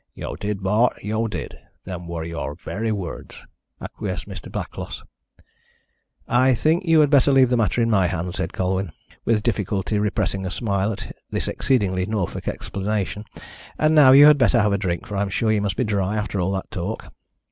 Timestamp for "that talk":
16.53-17.13